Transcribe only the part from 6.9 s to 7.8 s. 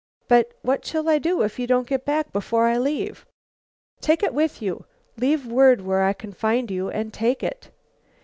take it."